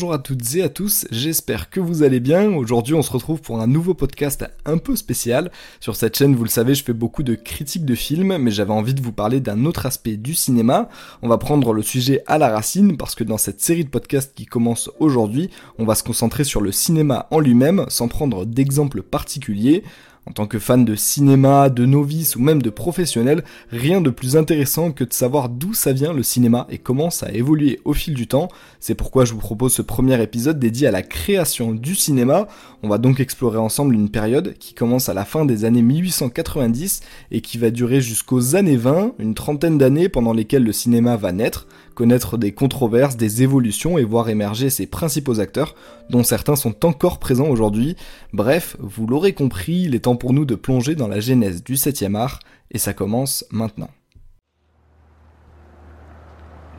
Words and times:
bonjour 0.00 0.14
à 0.14 0.18
toutes 0.18 0.54
et 0.54 0.62
à 0.62 0.70
tous, 0.70 1.06
j'espère 1.10 1.68
que 1.68 1.78
vous 1.78 2.02
allez 2.02 2.20
bien. 2.20 2.54
Aujourd'hui 2.54 2.94
on 2.94 3.02
se 3.02 3.12
retrouve 3.12 3.42
pour 3.42 3.60
un 3.60 3.66
nouveau 3.66 3.92
podcast 3.92 4.46
un 4.64 4.78
peu 4.78 4.96
spécial. 4.96 5.50
Sur 5.78 5.94
cette 5.94 6.16
chaîne, 6.16 6.34
vous 6.34 6.44
le 6.44 6.48
savez, 6.48 6.74
je 6.74 6.82
fais 6.82 6.94
beaucoup 6.94 7.22
de 7.22 7.34
critiques 7.34 7.84
de 7.84 7.94
films, 7.94 8.38
mais 8.38 8.50
j'avais 8.50 8.72
envie 8.72 8.94
de 8.94 9.02
vous 9.02 9.12
parler 9.12 9.40
d'un 9.40 9.66
autre 9.66 9.84
aspect 9.84 10.16
du 10.16 10.32
cinéma. 10.32 10.88
On 11.20 11.28
va 11.28 11.36
prendre 11.36 11.74
le 11.74 11.82
sujet 11.82 12.22
à 12.26 12.38
la 12.38 12.48
racine, 12.48 12.96
parce 12.96 13.14
que 13.14 13.24
dans 13.24 13.36
cette 13.36 13.60
série 13.60 13.84
de 13.84 13.90
podcasts 13.90 14.34
qui 14.34 14.46
commence 14.46 14.90
aujourd'hui, 15.00 15.50
on 15.76 15.84
va 15.84 15.94
se 15.94 16.02
concentrer 16.02 16.44
sur 16.44 16.62
le 16.62 16.72
cinéma 16.72 17.26
en 17.30 17.38
lui-même, 17.38 17.84
sans 17.88 18.08
prendre 18.08 18.46
d'exemples 18.46 19.02
particuliers. 19.02 19.84
En 20.26 20.32
tant 20.32 20.46
que 20.46 20.58
fan 20.58 20.84
de 20.84 20.94
cinéma, 20.94 21.70
de 21.70 21.86
novice 21.86 22.36
ou 22.36 22.40
même 22.40 22.60
de 22.60 22.68
professionnel, 22.68 23.42
rien 23.70 24.02
de 24.02 24.10
plus 24.10 24.36
intéressant 24.36 24.92
que 24.92 25.02
de 25.02 25.14
savoir 25.14 25.48
d'où 25.48 25.72
ça 25.72 25.92
vient 25.92 26.12
le 26.12 26.22
cinéma 26.22 26.66
et 26.68 26.78
comment 26.78 27.10
ça 27.10 27.26
a 27.26 27.32
évolué 27.32 27.80
au 27.84 27.94
fil 27.94 28.12
du 28.14 28.26
temps. 28.26 28.48
C'est 28.80 28.94
pourquoi 28.94 29.24
je 29.24 29.32
vous 29.32 29.38
propose 29.38 29.72
ce 29.72 29.82
premier 29.82 30.22
épisode 30.22 30.58
dédié 30.58 30.86
à 30.86 30.90
la 30.90 31.02
création 31.02 31.72
du 31.72 31.94
cinéma. 31.94 32.48
On 32.82 32.88
va 32.88 32.98
donc 32.98 33.18
explorer 33.18 33.58
ensemble 33.58 33.94
une 33.94 34.10
période 34.10 34.54
qui 34.58 34.74
commence 34.74 35.08
à 35.08 35.14
la 35.14 35.24
fin 35.24 35.46
des 35.46 35.64
années 35.64 35.82
1890 35.82 37.00
et 37.30 37.40
qui 37.40 37.56
va 37.56 37.70
durer 37.70 38.02
jusqu'aux 38.02 38.56
années 38.56 38.76
20, 38.76 39.14
une 39.18 39.34
trentaine 39.34 39.78
d'années 39.78 40.10
pendant 40.10 40.34
lesquelles 40.34 40.64
le 40.64 40.72
cinéma 40.72 41.16
va 41.16 41.32
naître, 41.32 41.66
connaître 41.94 42.38
des 42.38 42.52
controverses, 42.52 43.16
des 43.16 43.42
évolutions 43.42 43.98
et 43.98 44.04
voir 44.04 44.28
émerger 44.28 44.70
ses 44.70 44.86
principaux 44.86 45.40
acteurs, 45.40 45.74
dont 46.08 46.22
certains 46.22 46.56
sont 46.56 46.84
encore 46.84 47.18
présents 47.18 47.48
aujourd'hui. 47.48 47.96
Bref, 48.32 48.76
vous 48.80 49.06
l'aurez 49.06 49.32
compris, 49.32 49.82
il 49.82 49.94
est 49.94 50.08
pour 50.16 50.32
nous 50.32 50.44
de 50.44 50.54
plonger 50.54 50.94
dans 50.94 51.08
la 51.08 51.20
genèse 51.20 51.62
du 51.62 51.74
7e 51.74 52.16
art, 52.16 52.40
et 52.70 52.78
ça 52.78 52.94
commence 52.94 53.44
maintenant. 53.50 53.90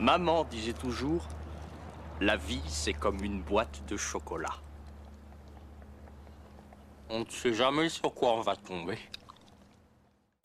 Maman 0.00 0.44
disait 0.44 0.72
toujours, 0.72 1.28
la 2.20 2.36
vie 2.36 2.62
c'est 2.66 2.92
comme 2.92 3.22
une 3.22 3.42
boîte 3.42 3.82
de 3.88 3.96
chocolat. 3.96 4.54
On 7.10 7.20
ne 7.20 7.28
sait 7.28 7.52
jamais 7.52 7.88
sur 7.88 8.12
quoi 8.14 8.32
on 8.34 8.40
va 8.40 8.56
tomber. 8.56 8.98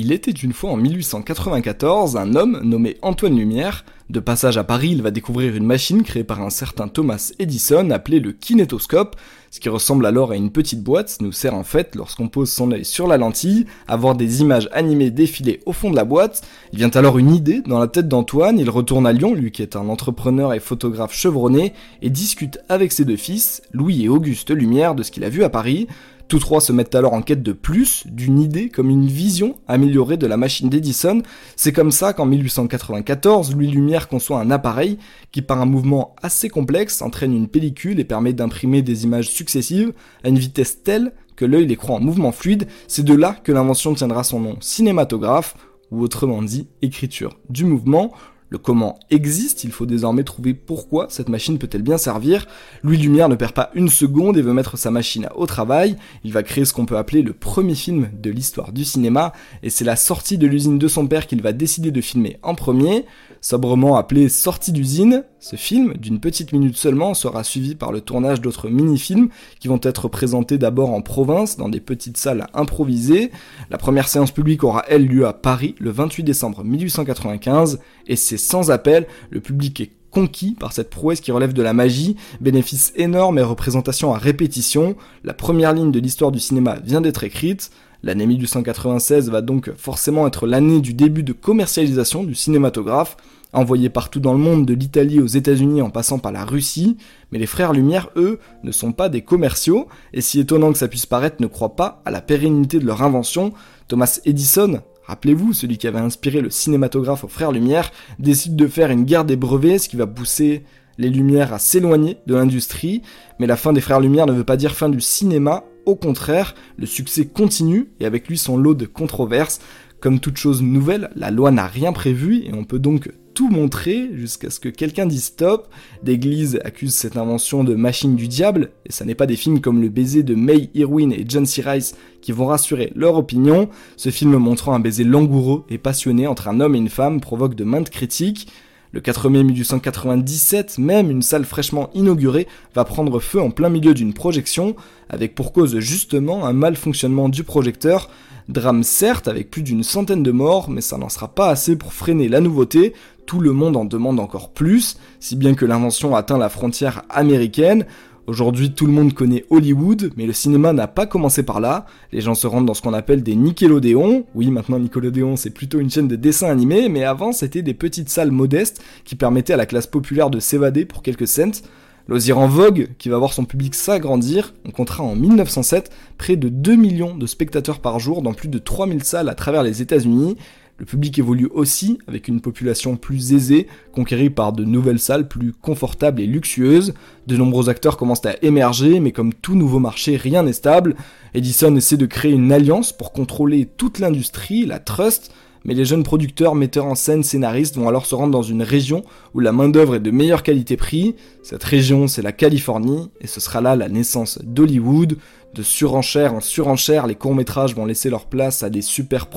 Il 0.08 0.14
était 0.14 0.32
une 0.32 0.54
fois 0.54 0.72
en 0.72 0.78
1894 0.78 2.16
un 2.16 2.34
homme 2.36 2.62
nommé 2.64 2.96
Antoine 3.02 3.36
Lumière. 3.36 3.84
De 4.10 4.22
passage 4.22 4.58
à 4.58 4.64
Paris, 4.64 4.92
il 4.94 5.02
va 5.02 5.12
découvrir 5.12 5.54
une 5.54 5.66
machine 5.66 6.04
créée 6.04 6.24
par 6.24 6.42
un 6.42 6.50
certain 6.50 6.88
Thomas 6.88 7.34
Edison 7.40 7.90
appelée 7.90 8.22
le 8.22 8.32
kinétoscope. 8.32 9.18
Ce 9.52 9.60
qui 9.60 9.68
ressemble 9.68 10.06
alors 10.06 10.32
à 10.32 10.38
une 10.38 10.50
petite 10.50 10.82
boîte 10.82 11.18
nous 11.20 11.34
sert 11.34 11.54
en 11.54 11.66
fait, 11.66 11.94
lorsqu'on 11.94 12.30
pose 12.30 12.50
son 12.50 12.72
œil 12.72 12.86
sur 12.86 13.06
la 13.06 13.18
lentille, 13.18 13.66
à 13.86 13.98
voir 13.98 14.16
des 14.16 14.40
images 14.40 14.70
animées 14.72 15.12
défiler 15.12 15.60
au 15.66 15.74
fond 15.74 15.90
de 15.92 15.98
la 15.98 16.06
boîte. 16.06 16.42
Il 16.72 16.80
vient 16.80 16.92
alors 16.92 17.18
une 17.18 17.36
idée 17.36 17.60
dans 17.60 17.80
la 17.80 17.88
tête 17.88 18.08
d'Antoine, 18.08 18.60
il 18.60 18.70
retourne 18.70 19.06
à 19.08 19.12
Lyon, 19.12 19.34
lui 19.34 19.52
qui 19.52 19.62
est 19.62 19.76
un 19.76 19.90
entrepreneur 19.90 20.54
et 20.54 20.62
photographe 20.62 21.14
chevronné, 21.14 21.74
et 22.02 22.10
discute 22.10 22.60
avec 22.70 22.94
ses 22.94 23.04
deux 23.04 23.18
fils, 23.18 23.62
Louis 23.74 24.06
et 24.06 24.10
Auguste 24.10 24.52
Lumière, 24.52 24.96
de 24.96 25.04
ce 25.04 25.12
qu'il 25.12 25.26
a 25.26 25.30
vu 25.30 25.44
à 25.44 25.50
Paris. 25.50 25.88
Tous 26.28 26.40
trois 26.40 26.60
se 26.60 26.74
mettent 26.74 26.96
alors 26.96 27.14
en 27.14 27.22
quête 27.22 27.42
de 27.42 27.54
plus, 27.54 28.04
d'une 28.06 28.40
idée 28.40 28.68
comme 28.68 28.90
une 28.90 29.08
vision 29.08 29.56
améliorée 29.68 30.18
de 30.18 30.28
la 30.28 30.36
machine 30.36 30.70
d'Edison. 30.70 31.22
C'est 31.56 31.72
comme 31.72 31.92
ça 31.92 32.12
qu'en 32.12 32.26
1894, 32.26 33.56
Louis 33.56 33.68
Lumière 33.68 34.10
conçoit 34.10 34.42
un 34.42 34.52
appareil 34.52 34.98
qui 35.32 35.42
par 35.42 35.62
un 35.62 35.66
mouvement 35.66 36.16
assez 36.22 36.50
complexe 36.50 37.02
entraîne 37.02 37.34
une 37.34 37.48
pellicule 37.48 38.02
et 38.02 38.04
permet 38.04 38.34
d'imprimer 38.34 38.82
des 38.82 39.06
images 39.06 39.30
successives 39.30 39.94
à 40.26 40.28
une 40.28 40.38
vitesse 40.38 40.84
telle 40.84 41.14
que 41.38 41.46
l'œil 41.46 41.66
les 41.66 41.78
croit 41.78 41.96
en 41.96 42.02
mouvement 42.02 42.34
fluide. 42.34 42.68
C'est 42.90 43.06
de 43.06 43.14
là 43.14 43.38
que 43.42 43.54
l'invention 43.54 43.94
tiendra 43.94 44.26
son 44.26 44.42
nom 44.42 44.58
cinématographe, 44.60 45.56
ou 45.92 46.02
autrement 46.02 46.42
dit 46.42 46.68
écriture 46.82 47.38
du 47.50 47.64
mouvement. 47.64 48.12
Le 48.50 48.58
comment 48.58 48.98
existe, 49.10 49.66
il 49.66 49.72
faut 49.72 49.86
désormais 49.86 50.24
trouver 50.24 50.54
pourquoi 50.54 51.08
cette 51.10 51.28
machine 51.28 51.58
peut-elle 51.58 51.82
bien 51.82 51.98
servir. 51.98 52.48
Louis 52.82 52.98
Lumière 52.98 53.28
ne 53.28 53.36
perd 53.36 53.52
pas 53.52 53.72
une 53.74 53.90
seconde 53.90 54.38
et 54.38 54.42
veut 54.42 54.54
mettre 54.54 54.78
sa 54.78 54.90
machine 54.90 55.28
au 55.36 55.46
travail. 55.46 55.98
Il 56.24 56.32
va 56.32 56.44
créer 56.44 56.64
ce 56.64 56.72
qu'on 56.72 56.86
peut 56.86 56.98
appeler 56.98 57.24
le 57.24 57.34
premier 57.34 57.76
film 57.76 58.10
de 58.14 58.30
l'histoire 58.30 58.72
du 58.72 58.86
cinéma, 58.86 59.34
et 59.64 59.70
c'est 59.70 59.84
la 59.84 59.98
sortie 59.98 60.38
de 60.38 60.48
l'usine 60.48 60.80
de 60.80 60.88
son 60.88 61.08
père 61.08 61.28
qu'il 61.28 61.42
va 61.42 61.52
décider 61.52 61.92
de 61.92 62.00
filmer 62.00 62.38
en 62.42 62.56
premier. 62.56 63.06
Sobrement 63.42 63.98
appelé 63.98 64.30
Sortie 64.30 64.72
d'usine, 64.72 65.24
ce 65.48 65.56
film, 65.56 65.94
d'une 65.94 66.20
petite 66.20 66.52
minute 66.52 66.76
seulement, 66.76 67.14
sera 67.14 67.42
suivi 67.42 67.74
par 67.74 67.94
le 67.94 68.02
tournage 68.02 68.42
d'autres 68.42 68.68
mini-films 68.68 69.30
qui 69.62 69.70
vont 69.70 69.80
être 69.82 70.10
présentés 70.10 70.58
d'abord 70.58 70.92
en 70.92 71.02
province, 71.02 71.56
dans 71.56 71.70
des 71.70 71.80
petites 71.80 72.18
salles 72.18 72.48
improvisées. 72.54 73.32
La 73.70 73.78
première 73.78 74.10
séance 74.10 74.32
publique 74.32 74.66
aura 74.66 74.84
elle 74.90 75.08
lieu 75.08 75.26
à 75.26 75.32
Paris 75.32 75.74
le 75.80 75.90
28 75.90 76.24
décembre 76.24 76.66
1895, 76.66 77.80
et 78.08 78.18
c'est 78.18 78.38
sans 78.38 78.72
appel, 78.72 79.08
le 79.30 79.40
public 79.40 79.80
est 79.80 79.92
conquis 80.12 80.54
par 80.60 80.74
cette 80.74 80.90
prouesse 80.90 81.22
qui 81.22 81.32
relève 81.32 81.54
de 81.54 81.62
la 81.62 81.72
magie, 81.72 82.18
bénéfice 82.42 82.92
énorme 82.98 83.40
et 83.40 83.44
représentation 83.44 84.14
à 84.14 84.18
répétition. 84.18 84.98
La 85.24 85.34
première 85.34 85.72
ligne 85.72 85.92
de 85.92 86.00
l'histoire 86.02 86.34
du 86.34 86.40
cinéma 86.40 86.76
vient 86.84 87.00
d'être 87.00 87.24
écrite. 87.24 87.72
L'année 88.04 88.28
1896 88.28 89.30
va 89.30 89.42
donc 89.42 89.72
forcément 89.78 90.28
être 90.28 90.46
l'année 90.46 90.82
du 90.82 90.94
début 90.94 91.24
de 91.24 91.34
commercialisation 91.34 92.24
du 92.24 92.36
cinématographe, 92.36 93.16
envoyé 93.54 93.90
partout 93.90 94.20
dans 94.20 94.34
le 94.34 94.40
monde, 94.40 94.66
de 94.66 94.74
l'Italie 94.74 95.20
aux 95.20 95.28
États-Unis 95.28 95.82
en 95.82 95.90
passant 95.90 96.20
par 96.20 96.32
la 96.32 96.46
Russie, 96.46 96.98
mais 97.32 97.40
les 97.40 97.46
frères 97.46 97.74
Lumière, 97.74 98.10
eux, 98.16 98.40
ne 98.64 98.72
sont 98.72 98.92
pas 98.92 99.10
des 99.10 99.22
commerciaux, 99.22 99.88
et 100.14 100.22
si 100.22 100.40
étonnant 100.40 100.72
que 100.72 100.78
ça 100.78 100.88
puisse 100.88 101.06
paraître, 101.06 101.38
ne 101.40 101.48
croient 101.48 101.76
pas 101.76 102.02
à 102.06 102.12
la 102.12 102.22
pérennité 102.22 102.80
de 102.80 102.86
leur 102.86 103.02
invention. 103.02 103.54
Thomas 103.88 104.20
Edison, 104.26 104.82
rappelez-vous, 105.06 105.54
celui 105.54 105.78
qui 105.78 105.88
avait 105.88 106.00
inspiré 106.00 106.42
le 106.42 106.50
cinématographe 106.50 107.24
aux 107.24 107.30
frères 107.30 107.52
Lumière, 107.52 107.92
décide 108.20 108.56
de 108.56 108.68
faire 108.68 108.92
une 108.92 109.06
guerre 109.06 109.26
des 109.26 109.38
brevets, 109.38 109.80
ce 109.80 109.90
qui 109.90 109.98
va 109.98 110.08
pousser 110.08 110.64
les 110.98 111.10
Lumières 111.10 111.54
à 111.54 111.60
s'éloigner 111.60 112.18
de 112.26 112.36
l'industrie, 112.36 113.02
mais 113.40 113.48
la 113.48 113.56
fin 113.56 113.74
des 113.74 113.82
frères 113.82 114.00
Lumière 114.00 114.26
ne 114.26 114.34
veut 114.34 114.44
pas 114.44 114.58
dire 114.58 114.76
fin 114.76 114.90
du 114.90 115.02
cinéma, 115.02 115.64
au 115.86 115.96
contraire, 115.96 116.54
le 116.78 116.86
succès 116.86 117.26
continue 117.26 117.90
et 118.00 118.06
avec 118.06 118.28
lui 118.28 118.38
son 118.38 118.58
lot 118.58 118.74
de 118.74 118.86
controverses. 118.86 119.60
Comme 120.02 120.20
toute 120.20 120.38
chose 120.38 120.62
nouvelle, 120.62 121.10
la 121.16 121.32
loi 121.32 121.50
n'a 121.50 121.66
rien 121.66 121.94
prévu 121.94 122.44
et 122.44 122.54
on 122.54 122.66
peut 122.66 122.78
donc 122.78 123.10
tout 123.38 123.50
montrer 123.50 124.10
jusqu'à 124.16 124.50
ce 124.50 124.60
que 124.60 124.68
quelqu'un 124.68 125.06
dise 125.06 125.26
stop. 125.26 125.68
L'église 126.04 126.60
accuse 126.66 126.96
cette 126.96 127.18
invention 127.18 127.64
de 127.64 127.76
machine 127.76 128.16
du 128.16 128.28
diable, 128.28 128.72
et 128.88 128.92
ça 128.92 129.06
n'est 129.06 129.14
pas 129.14 129.28
des 129.28 129.36
films 129.36 129.62
comme 129.62 129.80
Le 129.80 129.90
baiser 129.90 130.24
de 130.24 130.34
May 130.34 130.72
Irwin 130.74 131.12
et 131.12 131.24
John 131.28 131.46
C. 131.46 131.62
Rice 131.62 131.94
qui 132.20 132.32
vont 132.32 132.48
rassurer 132.48 132.92
leur 132.96 133.16
opinion. 133.16 133.70
Ce 133.96 134.10
film 134.10 134.36
montrant 134.38 134.74
un 134.74 134.80
baiser 134.80 135.04
langoureux 135.04 135.66
et 135.70 135.78
passionné 135.78 136.26
entre 136.26 136.48
un 136.48 136.60
homme 136.60 136.74
et 136.74 136.80
une 136.80 136.90
femme 136.90 137.22
provoque 137.22 137.54
de 137.54 137.64
maintes 137.64 137.92
critiques. 137.92 138.48
Le 138.92 139.02
4 139.02 139.30
mai 139.30 139.44
1897, 139.44 140.80
même 140.80 141.12
une 141.12 141.22
salle 141.22 141.46
fraîchement 141.46 141.92
inaugurée 141.94 142.48
va 142.74 142.86
prendre 142.86 143.20
feu 143.20 143.40
en 143.40 143.52
plein 143.52 143.70
milieu 143.70 143.94
d'une 143.94 144.16
projection, 144.16 144.76
avec 145.10 145.36
pour 145.36 145.54
cause 145.54 145.78
justement 145.78 146.48
un 146.48 146.54
mal 146.54 146.76
fonctionnement 146.76 147.30
du 147.30 147.44
projecteur. 147.44 148.10
Drame 148.50 148.84
certes, 148.84 149.28
avec 149.28 149.52
plus 149.52 149.62
d'une 149.62 149.84
centaine 149.84 150.24
de 150.24 150.32
morts, 150.32 150.70
mais 150.70 150.80
ça 150.80 150.98
n'en 150.98 151.10
sera 151.10 151.28
pas 151.28 151.50
assez 151.50 151.76
pour 151.76 151.92
freiner 151.92 152.30
la 152.30 152.40
nouveauté, 152.40 152.94
tout 153.28 153.40
le 153.40 153.52
monde 153.52 153.78
en 153.78 153.86
demande 153.86 154.20
encore 154.20 154.50
plus, 154.50 154.98
si 155.20 155.36
bien 155.36 155.54
que 155.54 155.66
l'invention 155.66 156.16
atteint 156.16 156.40
la 156.40 156.50
frontière 156.50 157.04
américaine. 157.10 157.86
Aujourd'hui, 158.26 158.72
tout 158.72 158.86
le 158.86 158.92
monde 158.92 159.14
connaît 159.14 159.46
Hollywood, 159.50 160.12
mais 160.18 160.26
le 160.26 160.34
cinéma 160.34 160.74
n'a 160.74 160.88
pas 160.88 161.06
commencé 161.06 161.44
par 161.44 161.60
là. 161.60 161.86
Les 162.12 162.22
gens 162.22 162.36
se 162.36 162.48
rendent 162.48 162.66
dans 162.66 162.74
ce 162.74 162.82
qu'on 162.82 162.94
appelle 162.94 163.24
des 163.24 163.36
Nickelodeon. 163.36 164.26
Oui, 164.34 164.50
maintenant 164.50 164.80
Nickelodeon, 164.80 165.36
c'est 165.36 165.50
plutôt 165.50 165.80
une 165.80 165.90
chaîne 165.90 166.08
de 166.08 166.16
dessins 166.16 166.50
animés, 166.50 166.90
mais 166.90 167.04
avant, 167.04 167.34
c'était 167.34 167.62
des 167.62 167.74
petites 167.74 168.10
salles 168.10 168.32
modestes 168.32 168.82
qui 169.06 169.16
permettaient 169.16 169.54
à 169.54 169.58
la 169.58 169.66
classe 169.66 169.88
populaire 169.88 170.30
de 170.30 170.40
s'évader 170.40 170.86
pour 170.86 171.04
quelques 171.04 171.28
cents. 171.28 171.62
Loisir 172.08 172.38
en 172.38 172.48
vogue, 172.48 172.88
qui 172.98 173.10
va 173.10 173.18
voir 173.18 173.34
son 173.34 173.44
public 173.44 173.76
s'agrandir, 173.76 174.54
on 174.66 174.72
comptera 174.72 175.04
en 175.04 175.16
1907 175.16 175.92
près 176.18 176.38
de 176.38 176.48
2 176.48 176.76
millions 176.78 177.16
de 177.16 177.28
spectateurs 177.28 177.80
par 177.80 178.00
jour 178.00 178.22
dans 178.22 178.34
plus 178.34 178.48
de 178.48 178.60
3000 178.60 179.04
salles 179.04 179.28
à 179.28 179.36
travers 179.36 179.64
les 179.64 179.82
États-Unis. 179.82 180.38
Le 180.80 180.86
public 180.86 181.18
évolue 181.18 181.50
aussi 181.52 181.98
avec 182.08 182.28
une 182.28 182.40
population 182.40 182.98
plus 182.98 183.34
aisée, 183.34 183.66
conquérie 183.94 184.30
par 184.30 184.54
de 184.54 184.64
nouvelles 184.64 185.00
salles 185.00 185.28
plus 185.28 185.52
confortables 185.52 186.22
et 186.22 186.28
luxueuses. 186.28 186.94
De 187.26 187.36
nombreux 187.36 187.68
acteurs 187.68 187.98
commencent 187.98 188.28
à 188.28 188.36
émerger, 188.44 189.00
mais 189.00 189.12
comme 189.12 189.34
tout 189.34 189.56
nouveau 189.56 189.80
marché, 189.80 190.18
rien 190.18 190.44
n'est 190.44 190.54
stable. 190.54 190.96
Edison 191.34 191.76
essaie 191.76 191.98
de 191.98 192.06
créer 192.06 192.32
une 192.32 192.52
alliance 192.52 192.94
pour 192.94 193.12
contrôler 193.12 193.66
toute 193.66 193.98
l'industrie, 193.98 194.68
la 194.68 194.78
trust, 194.78 195.32
mais 195.66 195.74
les 195.74 195.84
jeunes 195.84 196.04
producteurs, 196.04 196.54
metteurs 196.54 196.86
en 196.86 196.96
scène, 196.96 197.24
scénaristes 197.24 197.76
vont 197.76 197.90
alors 197.90 198.06
se 198.06 198.16
rendre 198.16 198.32
dans 198.32 198.44
une 198.44 198.62
région 198.62 199.04
où 199.34 199.40
la 199.40 199.52
main-d'œuvre 199.52 199.96
est 199.96 200.00
de 200.00 200.12
meilleure 200.12 200.44
qualité-prix. 200.44 201.16
Cette 201.42 201.64
région, 201.64 202.08
c'est 202.08 202.22
la 202.22 202.32
Californie, 202.32 203.10
et 203.20 203.28
ce 203.28 203.40
sera 203.40 203.62
là 203.62 203.76
la 203.76 203.90
naissance 203.90 204.40
d'Hollywood. 204.44 205.18
De 205.54 205.64
surenchère 205.64 206.34
en 206.34 206.40
surenchère, 206.40 207.08
les 207.08 207.16
courts-métrages 207.16 207.76
vont 207.76 207.86
laisser 207.86 208.10
leur 208.10 208.28
place 208.28 208.64
à 208.64 208.70
des 208.70 208.82
super 208.82 209.28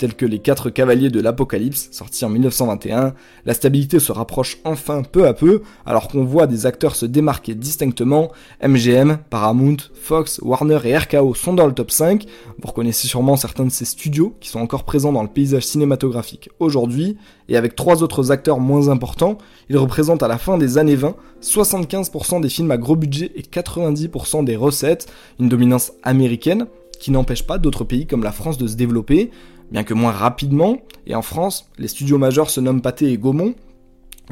telles 0.00 0.14
que 0.14 0.24
Les 0.24 0.38
Quatre 0.38 0.70
Cavaliers 0.70 1.10
de 1.10 1.20
l'Apocalypse, 1.20 1.90
sorti 1.92 2.24
en 2.24 2.30
1921. 2.30 3.12
La 3.44 3.52
stabilité 3.52 4.00
se 4.00 4.12
rapproche 4.12 4.56
enfin 4.64 5.02
peu 5.02 5.26
à 5.26 5.34
peu, 5.34 5.60
alors 5.84 6.08
qu'on 6.08 6.24
voit 6.24 6.46
des 6.46 6.64
acteurs 6.64 6.96
se 6.96 7.04
démarquer 7.04 7.54
distinctement. 7.54 8.32
MGM, 8.66 9.18
Paramount, 9.28 9.76
Fox, 9.92 10.40
Warner 10.42 10.78
et 10.84 10.96
RKO 10.96 11.34
sont 11.34 11.52
dans 11.52 11.66
le 11.66 11.74
top 11.74 11.90
5. 11.90 12.24
Vous 12.58 12.68
reconnaissez 12.68 13.08
sûrement 13.08 13.36
certains 13.36 13.66
de 13.66 13.70
ces 13.70 13.84
studios 13.84 14.34
qui 14.40 14.48
sont 14.48 14.60
encore 14.60 14.84
présents 14.84 15.12
dans 15.12 15.22
le 15.22 15.28
paysage 15.28 15.64
cinématographique 15.64 16.48
aujourd'hui, 16.60 17.18
et 17.50 17.58
avec 17.58 17.76
trois 17.76 18.02
autres 18.02 18.32
acteurs 18.32 18.58
moins 18.58 18.88
importants, 18.88 19.36
ils 19.68 19.76
représentent 19.76 20.22
à 20.22 20.28
la 20.28 20.38
fin 20.38 20.56
des 20.56 20.78
années 20.78 20.96
20 20.96 21.14
75% 21.42 22.40
des 22.40 22.48
films 22.48 22.70
à 22.70 22.76
gros 22.78 22.96
budget 22.96 23.32
et 23.34 23.42
90% 23.42 24.44
des 24.44 24.56
recettes, 24.56 25.12
une 25.38 25.48
dominance 25.48 25.92
américaine 26.02 26.66
qui 27.00 27.10
n'empêche 27.10 27.46
pas 27.46 27.58
d'autres 27.58 27.84
pays 27.84 28.06
comme 28.06 28.22
la 28.22 28.32
France 28.32 28.58
de 28.58 28.66
se 28.66 28.76
développer, 28.76 29.30
bien 29.70 29.84
que 29.84 29.94
moins 29.94 30.12
rapidement, 30.12 30.78
et 31.06 31.14
en 31.14 31.22
France, 31.22 31.68
les 31.78 31.88
studios 31.88 32.18
majeurs 32.18 32.50
se 32.50 32.60
nomment 32.60 32.82
Pathé 32.82 33.12
et 33.12 33.18
Gaumont, 33.18 33.54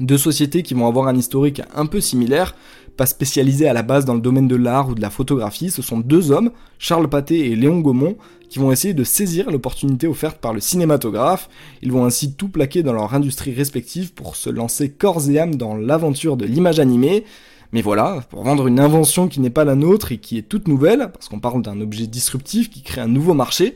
deux 0.00 0.18
sociétés 0.18 0.62
qui 0.62 0.74
vont 0.74 0.86
avoir 0.86 1.08
un 1.08 1.16
historique 1.16 1.62
un 1.74 1.86
peu 1.86 2.00
similaire, 2.00 2.54
pas 2.96 3.06
spécialisés 3.06 3.68
à 3.68 3.72
la 3.72 3.82
base 3.82 4.04
dans 4.04 4.14
le 4.14 4.20
domaine 4.20 4.48
de 4.48 4.56
l'art 4.56 4.88
ou 4.88 4.94
de 4.94 5.00
la 5.00 5.10
photographie, 5.10 5.70
ce 5.70 5.82
sont 5.82 5.98
deux 5.98 6.32
hommes, 6.32 6.50
Charles 6.78 7.08
Pathé 7.08 7.50
et 7.50 7.56
Léon 7.56 7.80
Gaumont, 7.80 8.16
qui 8.48 8.58
vont 8.58 8.72
essayer 8.72 8.94
de 8.94 9.04
saisir 9.04 9.50
l'opportunité 9.50 10.06
offerte 10.06 10.38
par 10.38 10.52
le 10.52 10.60
cinématographe. 10.60 11.48
Ils 11.82 11.92
vont 11.92 12.04
ainsi 12.04 12.32
tout 12.34 12.48
plaquer 12.48 12.82
dans 12.82 12.92
leur 12.92 13.14
industrie 13.14 13.54
respective 13.54 14.14
pour 14.14 14.36
se 14.36 14.50
lancer 14.50 14.90
corps 14.90 15.28
et 15.30 15.38
âme 15.38 15.54
dans 15.54 15.76
l'aventure 15.76 16.36
de 16.36 16.46
l'image 16.46 16.80
animée. 16.80 17.24
Mais 17.72 17.82
voilà, 17.82 18.22
pour 18.30 18.44
vendre 18.44 18.66
une 18.66 18.80
invention 18.80 19.28
qui 19.28 19.40
n'est 19.40 19.50
pas 19.50 19.64
la 19.64 19.74
nôtre 19.74 20.12
et 20.12 20.18
qui 20.18 20.38
est 20.38 20.42
toute 20.42 20.68
nouvelle, 20.68 21.10
parce 21.12 21.28
qu'on 21.28 21.40
parle 21.40 21.60
d'un 21.60 21.80
objet 21.80 22.06
disruptif 22.06 22.70
qui 22.70 22.82
crée 22.82 23.02
un 23.02 23.08
nouveau 23.08 23.34
marché, 23.34 23.74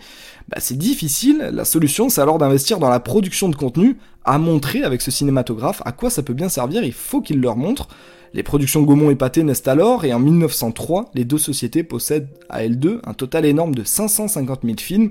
bah 0.49 0.59
c'est 0.61 0.79
difficile. 0.79 1.51
La 1.53 1.67
solution, 1.67 2.09
c'est 2.09 2.23
alors 2.23 2.39
d'investir 2.39 2.79
dans 2.79 2.89
la 2.89 3.01
production 3.01 3.51
de 3.51 3.57
contenu, 3.57 3.99
à 4.25 4.39
montrer 4.39 4.83
avec 4.83 5.03
ce 5.03 5.11
cinématographe 5.11 5.83
à 5.85 5.93
quoi 5.93 6.09
ça 6.09 6.23
peut 6.23 6.33
bien 6.33 6.49
servir, 6.49 6.85
il 6.85 6.93
faut 6.93 7.21
qu'il 7.21 7.41
leur 7.41 7.57
montre. 7.57 7.89
Les 8.35 8.43
productions 8.43 8.83
Gaumont 8.83 9.11
et 9.11 9.15
Pathé 9.15 9.43
naissent 9.43 9.69
alors, 9.69 10.07
et 10.07 10.15
en 10.15 10.19
1903, 10.19 11.11
les 11.15 11.27
deux 11.27 11.37
sociétés 11.37 11.83
possèdent 11.83 12.29
à 12.49 12.65
elles 12.65 12.79
deux 12.79 13.03
un 13.05 13.13
total 13.13 13.45
énorme 13.45 13.75
de 13.75 13.85
550 13.85 14.61
000 14.65 14.77
films, 14.79 15.11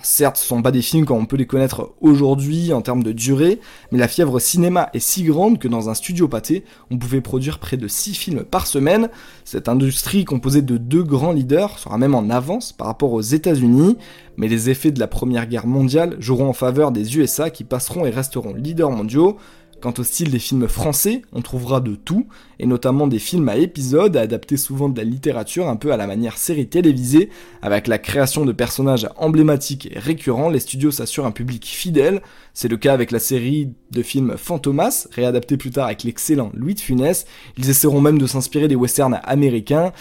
Certes, 0.00 0.36
ce 0.36 0.44
sont 0.44 0.62
pas 0.62 0.70
des 0.70 0.80
films 0.80 1.04
comme 1.04 1.16
on 1.16 1.26
peut 1.26 1.36
les 1.36 1.46
connaître 1.46 1.92
aujourd'hui 2.00 2.72
en 2.72 2.82
termes 2.82 3.02
de 3.02 3.10
durée, 3.10 3.58
mais 3.90 3.98
la 3.98 4.06
fièvre 4.06 4.38
cinéma 4.38 4.90
est 4.94 5.00
si 5.00 5.24
grande 5.24 5.58
que 5.58 5.66
dans 5.66 5.90
un 5.90 5.94
studio 5.94 6.28
pâté, 6.28 6.64
on 6.92 6.98
pouvait 6.98 7.20
produire 7.20 7.58
près 7.58 7.76
de 7.76 7.88
6 7.88 8.14
films 8.14 8.44
par 8.44 8.68
semaine. 8.68 9.08
Cette 9.44 9.68
industrie 9.68 10.24
composée 10.24 10.62
de 10.62 10.76
deux 10.76 11.02
grands 11.02 11.32
leaders 11.32 11.80
sera 11.80 11.98
même 11.98 12.14
en 12.14 12.30
avance 12.30 12.72
par 12.72 12.86
rapport 12.86 13.12
aux 13.12 13.22
États-Unis, 13.22 13.96
mais 14.36 14.46
les 14.46 14.70
effets 14.70 14.92
de 14.92 15.00
la 15.00 15.08
Première 15.08 15.46
Guerre 15.46 15.66
mondiale 15.66 16.16
joueront 16.20 16.48
en 16.48 16.52
faveur 16.52 16.92
des 16.92 17.18
USA 17.18 17.50
qui 17.50 17.64
passeront 17.64 18.06
et 18.06 18.10
resteront 18.10 18.54
leaders 18.54 18.92
mondiaux. 18.92 19.36
Quant 19.80 19.94
au 19.98 20.02
style 20.02 20.32
des 20.32 20.40
films 20.40 20.66
français, 20.66 21.22
on 21.32 21.40
trouvera 21.40 21.80
de 21.80 21.94
tout, 21.94 22.26
et 22.58 22.66
notamment 22.66 23.06
des 23.06 23.20
films 23.20 23.48
à 23.48 23.56
épisodes, 23.56 24.16
adaptés 24.16 24.56
souvent 24.56 24.88
de 24.88 24.98
la 24.98 25.04
littérature 25.04 25.68
un 25.68 25.76
peu 25.76 25.92
à 25.92 25.96
la 25.96 26.08
manière 26.08 26.36
série 26.36 26.66
télévisée, 26.66 27.30
avec 27.62 27.86
la 27.86 27.98
création 27.98 28.44
de 28.44 28.50
personnages 28.50 29.08
emblématiques 29.16 29.88
et 29.92 29.98
récurrents, 30.00 30.48
les 30.48 30.58
studios 30.58 30.90
s'assurent 30.90 31.26
un 31.26 31.30
public 31.30 31.64
fidèle, 31.64 32.22
c'est 32.54 32.66
le 32.66 32.76
cas 32.76 32.92
avec 32.92 33.12
la 33.12 33.20
série 33.20 33.70
de 33.92 34.02
films 34.02 34.34
Fantomas, 34.36 35.06
réadapté 35.12 35.56
plus 35.56 35.70
tard 35.70 35.86
avec 35.86 36.02
l'excellent 36.02 36.50
Louis 36.54 36.74
de 36.74 36.80
Funès, 36.80 37.26
ils 37.56 37.70
essaieront 37.70 38.00
même 38.00 38.18
de 38.18 38.26
s'inspirer 38.26 38.66
des 38.66 38.74
westerns 38.74 39.20
américains, 39.22 39.92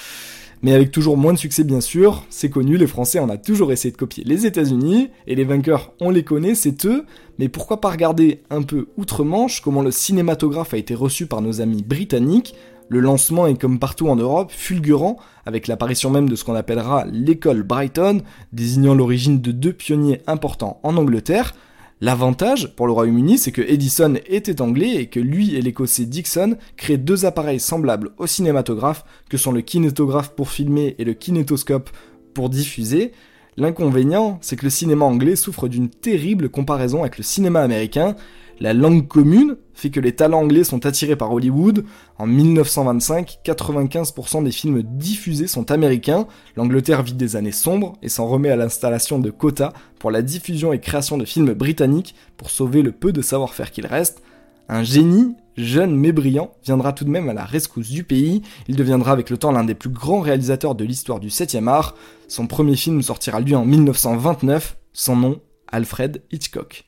mais 0.61 0.73
avec 0.73 0.91
toujours 0.91 1.17
moins 1.17 1.33
de 1.33 1.37
succès 1.37 1.63
bien 1.63 1.81
sûr, 1.81 2.25
c'est 2.29 2.49
connu, 2.49 2.77
les 2.77 2.87
Français 2.87 3.19
en 3.19 3.29
a 3.29 3.37
toujours 3.37 3.71
essayé 3.71 3.91
de 3.91 3.97
copier 3.97 4.23
les 4.23 4.45
États-Unis, 4.45 5.09
et 5.27 5.35
les 5.35 5.43
vainqueurs, 5.43 5.93
on 5.99 6.09
les 6.09 6.23
connaît, 6.23 6.55
c'est 6.55 6.85
eux, 6.85 7.05
mais 7.39 7.49
pourquoi 7.49 7.81
pas 7.81 7.91
regarder 7.91 8.41
un 8.49 8.61
peu 8.61 8.87
outre-Manche 8.97 9.61
comment 9.61 9.81
le 9.81 9.91
cinématographe 9.91 10.73
a 10.73 10.77
été 10.77 10.95
reçu 10.95 11.27
par 11.27 11.41
nos 11.41 11.61
amis 11.61 11.83
britanniques. 11.83 12.55
Le 12.89 13.01
lancement 13.01 13.47
est 13.47 13.59
comme 13.59 13.79
partout 13.79 14.07
en 14.07 14.15
Europe 14.15 14.51
fulgurant, 14.51 15.17
avec 15.45 15.67
l'apparition 15.67 16.09
même 16.09 16.29
de 16.29 16.35
ce 16.35 16.45
qu'on 16.45 16.55
appellera 16.55 17.05
l'école 17.05 17.63
Brighton, 17.63 18.21
désignant 18.53 18.95
l'origine 18.95 19.41
de 19.41 19.51
deux 19.51 19.73
pionniers 19.73 20.21
importants 20.25 20.79
en 20.83 20.95
Angleterre, 20.95 21.53
L'avantage 21.99 22.75
pour 22.75 22.85
le 22.85 22.93
Royaume-Uni, 22.93 23.39
c'est 23.39 23.51
que 23.51 23.63
Edison 23.63 24.15
était 24.27 24.61
anglais 24.61 24.95
et 24.97 25.07
que 25.07 25.19
lui 25.19 25.55
et 25.55 25.61
l'écossais 25.61 26.05
Dixon 26.05 26.55
créent 26.75 26.97
deux 26.97 27.25
appareils 27.25 27.59
semblables 27.59 28.11
au 28.19 28.27
cinématographe, 28.27 29.03
que 29.29 29.37
sont 29.37 29.51
le 29.51 29.61
kinétographe 29.61 30.35
pour 30.35 30.49
filmer 30.49 30.95
et 30.99 31.03
le 31.03 31.13
kinétoscope 31.13 31.89
pour 32.35 32.49
diffuser. 32.49 33.13
L'inconvénient, 33.57 34.37
c'est 34.41 34.55
que 34.57 34.65
le 34.65 34.69
cinéma 34.69 35.05
anglais 35.05 35.35
souffre 35.35 35.67
d'une 35.67 35.89
terrible 35.89 36.49
comparaison 36.49 37.01
avec 37.01 37.17
le 37.17 37.23
cinéma 37.23 37.61
américain, 37.61 38.15
la 38.59 38.73
langue 38.73 39.07
commune 39.07 39.57
fait 39.73 39.89
que 39.91 39.99
les 39.99 40.13
talents 40.13 40.39
anglais 40.39 40.63
sont 40.63 40.85
attirés 40.85 41.15
par 41.15 41.31
Hollywood. 41.31 41.85
En 42.17 42.25
1925, 42.25 43.39
95% 43.45 44.43
des 44.43 44.51
films 44.51 44.81
diffusés 44.81 45.47
sont 45.47 45.71
américains. 45.71 46.27
L'Angleterre 46.55 47.03
vit 47.03 47.13
des 47.13 47.35
années 47.35 47.51
sombres 47.51 47.93
et 48.01 48.09
s'en 48.09 48.27
remet 48.27 48.49
à 48.49 48.55
l'installation 48.55 49.19
de 49.19 49.29
quotas 49.29 49.73
pour 49.99 50.09
la 50.09 50.23
diffusion 50.23 50.73
et 50.73 50.79
création 50.79 51.17
de 51.17 51.25
films 51.25 51.53
britanniques 51.53 52.15
pour 52.37 52.49
sauver 52.49 52.81
le 52.81 52.91
peu 52.91 53.11
de 53.11 53.21
savoir-faire 53.21 53.71
qu'il 53.71 53.85
reste. 53.85 54.21
Un 54.69 54.83
génie, 54.83 55.35
jeune 55.55 55.95
mais 55.95 56.11
brillant, 56.11 56.51
viendra 56.65 56.91
tout 56.91 57.05
de 57.05 57.09
même 57.09 57.29
à 57.29 57.33
la 57.33 57.45
rescousse 57.45 57.89
du 57.89 58.03
pays. 58.03 58.41
Il 58.67 58.75
deviendra 58.75 59.11
avec 59.11 59.29
le 59.29 59.37
temps 59.37 59.51
l'un 59.51 59.63
des 59.63 59.75
plus 59.75 59.89
grands 59.89 60.19
réalisateurs 60.19 60.75
de 60.75 60.83
l'histoire 60.83 61.19
du 61.19 61.29
7e 61.29 61.67
art. 61.67 61.95
Son 62.27 62.47
premier 62.47 62.75
film 62.75 63.01
sortira 63.01 63.39
lui 63.39 63.55
en 63.55 63.65
1929, 63.65 64.77
son 64.91 65.15
nom, 65.15 65.39
Alfred 65.71 66.23
Hitchcock. 66.31 66.87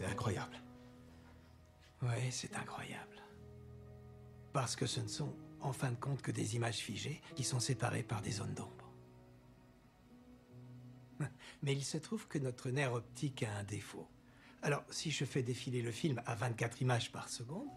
C'est 0.00 0.06
incroyable. 0.06 0.56
Oui, 2.00 2.30
c'est 2.30 2.56
incroyable. 2.56 3.22
Parce 4.54 4.74
que 4.74 4.86
ce 4.86 5.00
ne 5.00 5.08
sont, 5.08 5.36
en 5.60 5.74
fin 5.74 5.90
de 5.90 5.96
compte, 5.96 6.22
que 6.22 6.30
des 6.30 6.56
images 6.56 6.78
figées 6.78 7.20
qui 7.34 7.44
sont 7.44 7.60
séparées 7.60 8.02
par 8.02 8.22
des 8.22 8.30
zones 8.30 8.54
d'ombre. 8.54 8.90
Mais 11.62 11.74
il 11.74 11.84
se 11.84 11.98
trouve 11.98 12.26
que 12.28 12.38
notre 12.38 12.70
nerf 12.70 12.94
optique 12.94 13.42
a 13.42 13.54
un 13.54 13.64
défaut. 13.64 14.08
Alors, 14.62 14.84
si 14.88 15.10
je 15.10 15.26
fais 15.26 15.42
défiler 15.42 15.82
le 15.82 15.92
film 15.92 16.22
à 16.24 16.34
24 16.34 16.80
images 16.80 17.12
par 17.12 17.28
seconde, 17.28 17.68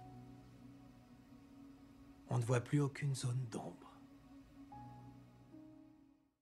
on 2.29 2.37
ne 2.37 2.43
voit 2.43 2.61
plus 2.61 2.79
aucune 2.79 3.13
zone 3.13 3.45
d'ombre. 3.51 3.82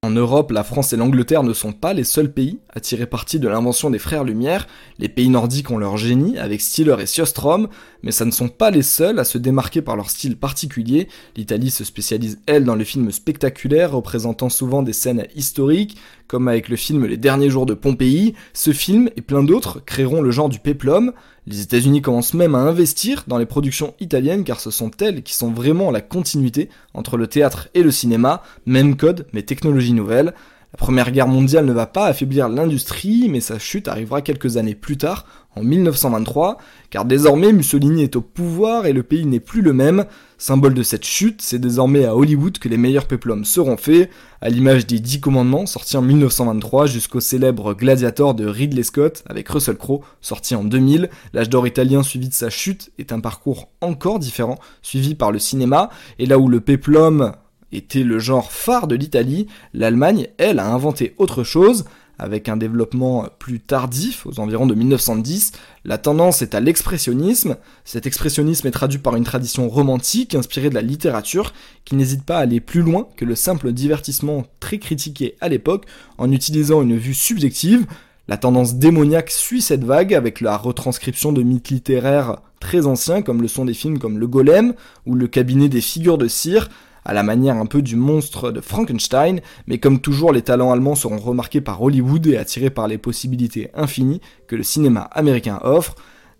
En 0.03 0.09
Europe, 0.09 0.49
la 0.49 0.63
France 0.63 0.93
et 0.93 0.97
l'Angleterre 0.97 1.43
ne 1.43 1.53
sont 1.53 1.73
pas 1.73 1.93
les 1.93 2.03
seuls 2.03 2.33
pays 2.33 2.57
à 2.73 2.79
tirer 2.79 3.05
parti 3.05 3.39
de 3.39 3.47
l'invention 3.47 3.91
des 3.91 3.99
frères 3.99 4.23
Lumière. 4.23 4.65
Les 4.97 5.09
pays 5.09 5.29
nordiques 5.29 5.69
ont 5.69 5.77
leur 5.77 5.95
génie, 5.97 6.39
avec 6.39 6.59
Stiller 6.59 6.95
et 6.99 7.05
Sjöström, 7.05 7.67
mais 8.01 8.11
ça 8.11 8.25
ne 8.25 8.31
sont 8.31 8.47
pas 8.47 8.71
les 8.71 8.81
seuls 8.81 9.19
à 9.19 9.23
se 9.23 9.37
démarquer 9.37 9.83
par 9.83 9.95
leur 9.95 10.09
style 10.09 10.37
particulier. 10.37 11.07
L'Italie 11.35 11.69
se 11.69 11.83
spécialise, 11.83 12.39
elle, 12.47 12.65
dans 12.65 12.73
les 12.73 12.83
films 12.83 13.11
spectaculaires, 13.11 13.91
représentant 13.91 14.49
souvent 14.49 14.81
des 14.81 14.93
scènes 14.93 15.27
historiques, 15.35 15.97
comme 16.31 16.47
avec 16.47 16.69
le 16.69 16.77
film 16.77 17.05
Les 17.07 17.17
Derniers 17.17 17.49
Jours 17.49 17.65
de 17.65 17.73
Pompéi, 17.73 18.35
ce 18.53 18.71
film 18.71 19.09
et 19.17 19.21
plein 19.21 19.43
d'autres 19.43 19.83
créeront 19.83 20.21
le 20.21 20.31
genre 20.31 20.47
du 20.47 20.59
péplum. 20.59 21.11
Les 21.45 21.59
États-Unis 21.59 22.01
commencent 22.01 22.33
même 22.33 22.55
à 22.55 22.59
investir 22.59 23.25
dans 23.27 23.37
les 23.37 23.45
productions 23.45 23.95
italiennes 23.99 24.45
car 24.45 24.61
ce 24.61 24.71
sont 24.71 24.91
elles 25.01 25.23
qui 25.23 25.33
sont 25.33 25.51
vraiment 25.51 25.91
la 25.91 25.99
continuité 25.99 26.69
entre 26.93 27.17
le 27.17 27.27
théâtre 27.27 27.67
et 27.73 27.83
le 27.83 27.91
cinéma, 27.91 28.43
même 28.65 28.95
code 28.95 29.27
mais 29.33 29.41
technologie 29.41 29.91
nouvelle. 29.91 30.33
La 30.73 30.77
Première 30.77 31.11
Guerre 31.11 31.27
mondiale 31.27 31.65
ne 31.65 31.73
va 31.73 31.85
pas 31.85 32.05
affaiblir 32.05 32.47
l'industrie, 32.47 33.27
mais 33.27 33.41
sa 33.41 33.59
chute 33.59 33.89
arrivera 33.89 34.21
quelques 34.21 34.55
années 34.55 34.73
plus 34.73 34.95
tard, 34.95 35.25
en 35.57 35.63
1923, 35.63 36.59
car 36.89 37.03
désormais 37.03 37.51
Mussolini 37.51 38.03
est 38.03 38.15
au 38.15 38.21
pouvoir 38.21 38.85
et 38.85 38.93
le 38.93 39.03
pays 39.03 39.25
n'est 39.25 39.41
plus 39.41 39.61
le 39.61 39.73
même. 39.73 40.05
Symbole 40.37 40.73
de 40.73 40.81
cette 40.81 41.03
chute, 41.05 41.41
c'est 41.41 41.59
désormais 41.59 42.05
à 42.05 42.15
Hollywood 42.15 42.57
que 42.57 42.69
les 42.69 42.77
meilleurs 42.77 43.05
peplums 43.05 43.43
seront 43.43 43.75
faits, 43.75 44.09
à 44.39 44.47
l'image 44.47 44.87
des 44.87 44.99
Dix 44.99 45.19
Commandements 45.19 45.65
sortis 45.65 45.97
en 45.97 46.01
1923 46.01 46.85
jusqu'au 46.85 47.19
célèbre 47.19 47.73
Gladiator 47.73 48.33
de 48.33 48.47
Ridley 48.47 48.83
Scott 48.83 49.23
avec 49.27 49.49
Russell 49.49 49.75
Crowe 49.75 50.05
sorti 50.21 50.55
en 50.55 50.63
2000. 50.63 51.09
L'âge 51.33 51.49
d'or 51.49 51.67
italien 51.67 52.01
suivi 52.01 52.29
de 52.29 52.33
sa 52.33 52.49
chute 52.49 52.93
est 52.97 53.11
un 53.11 53.19
parcours 53.19 53.67
encore 53.81 54.19
différent, 54.19 54.57
suivi 54.81 55.15
par 55.15 55.33
le 55.33 55.39
cinéma, 55.39 55.89
et 56.17 56.25
là 56.25 56.39
où 56.39 56.47
le 56.47 56.61
peplum 56.61 57.33
était 57.71 58.03
le 58.03 58.19
genre 58.19 58.51
phare 58.51 58.87
de 58.87 58.95
l'Italie, 58.95 59.47
l'Allemagne, 59.73 60.27
elle, 60.37 60.59
a 60.59 60.67
inventé 60.67 61.15
autre 61.17 61.43
chose, 61.43 61.85
avec 62.21 62.49
un 62.49 62.57
développement 62.57 63.27
plus 63.39 63.59
tardif, 63.59 64.27
aux 64.27 64.39
environs 64.39 64.67
de 64.67 64.75
1910, 64.75 65.53
la 65.85 65.97
tendance 65.97 66.43
est 66.43 66.53
à 66.53 66.59
l'expressionnisme. 66.59 67.57
Cet 67.83 68.05
expressionnisme 68.05 68.67
est 68.67 68.71
traduit 68.71 68.99
par 68.99 69.15
une 69.15 69.23
tradition 69.23 69.67
romantique 69.67 70.35
inspirée 70.35 70.69
de 70.69 70.75
la 70.75 70.83
littérature, 70.83 71.51
qui 71.83 71.95
n'hésite 71.95 72.23
pas 72.23 72.37
à 72.37 72.41
aller 72.41 72.59
plus 72.59 72.83
loin 72.83 73.07
que 73.17 73.25
le 73.25 73.33
simple 73.33 73.71
divertissement 73.71 74.45
très 74.59 74.77
critiqué 74.77 75.35
à 75.41 75.49
l'époque, 75.49 75.85
en 76.19 76.31
utilisant 76.31 76.83
une 76.83 76.95
vue 76.95 77.15
subjective. 77.15 77.87
La 78.27 78.37
tendance 78.37 78.75
démoniaque 78.75 79.31
suit 79.31 79.63
cette 79.63 79.83
vague 79.83 80.13
avec 80.13 80.41
la 80.41 80.57
retranscription 80.57 81.33
de 81.33 81.41
mythes 81.41 81.69
littéraires 81.69 82.37
très 82.59 82.85
anciens, 82.85 83.23
comme 83.23 83.41
le 83.41 83.47
sont 83.47 83.65
des 83.65 83.73
films 83.73 83.97
comme 83.97 84.19
Le 84.19 84.27
Golem 84.27 84.75
ou 85.07 85.15
Le 85.15 85.27
Cabinet 85.27 85.69
des 85.69 85.81
figures 85.81 86.19
de 86.19 86.27
cire, 86.27 86.69
à 87.05 87.13
la 87.13 87.23
manière 87.23 87.57
un 87.57 87.65
peu 87.65 87.81
du 87.81 87.95
monstre 87.95 88.51
de 88.51 88.61
Frankenstein, 88.61 89.41
mais 89.67 89.79
comme 89.79 89.99
toujours 89.99 90.31
les 90.31 90.41
talents 90.41 90.71
allemands 90.71 90.95
seront 90.95 91.17
remarqués 91.17 91.61
par 91.61 91.81
Hollywood 91.81 92.27
et 92.27 92.37
attirés 92.37 92.69
par 92.69 92.87
les 92.87 92.97
possibilités 92.97 93.69
infinies 93.73 94.21
que 94.47 94.55
le 94.55 94.63
cinéma 94.63 95.01
américain 95.11 95.59
offre. 95.63 95.95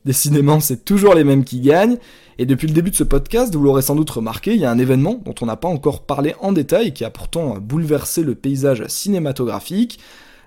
Décidément, 0.05 0.59
c'est 0.59 0.83
toujours 0.83 1.13
les 1.13 1.23
mêmes 1.23 1.43
qui 1.43 1.59
gagnent, 1.59 1.97
et 2.39 2.47
depuis 2.47 2.67
le 2.67 2.73
début 2.73 2.89
de 2.89 2.95
ce 2.95 3.03
podcast, 3.03 3.53
vous 3.55 3.63
l'aurez 3.63 3.83
sans 3.83 3.95
doute 3.95 4.09
remarqué, 4.09 4.55
il 4.55 4.59
y 4.59 4.65
a 4.65 4.71
un 4.71 4.79
événement 4.79 5.21
dont 5.23 5.35
on 5.41 5.45
n'a 5.45 5.57
pas 5.57 5.67
encore 5.67 6.01
parlé 6.03 6.33
en 6.41 6.51
détail 6.51 6.91
qui 6.91 7.05
a 7.05 7.11
pourtant 7.11 7.57
bouleversé 7.59 8.23
le 8.23 8.33
paysage 8.33 8.83
cinématographique. 8.87 9.99